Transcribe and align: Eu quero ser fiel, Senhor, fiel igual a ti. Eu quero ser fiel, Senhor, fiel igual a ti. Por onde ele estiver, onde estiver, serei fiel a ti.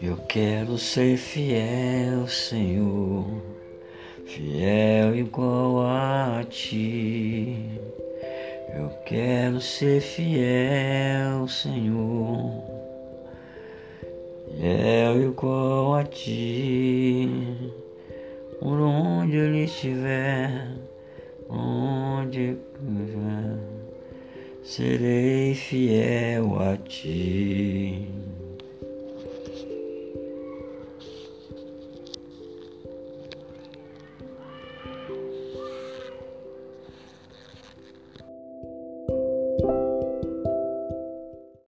Eu 0.00 0.16
quero 0.28 0.78
ser 0.78 1.16
fiel, 1.16 2.28
Senhor, 2.28 3.24
fiel 4.26 5.16
igual 5.16 5.80
a 5.88 6.44
ti. 6.48 7.56
Eu 8.76 8.90
quero 9.04 9.60
ser 9.60 10.00
fiel, 10.00 11.48
Senhor, 11.48 12.62
fiel 14.46 15.20
igual 15.20 15.94
a 15.96 16.04
ti. 16.04 17.28
Por 18.60 18.78
onde 18.78 19.36
ele 19.36 19.64
estiver, 19.64 20.76
onde 21.50 22.56
estiver, 22.56 23.58
serei 24.62 25.56
fiel 25.56 26.56
a 26.60 26.76
ti. 26.76 28.17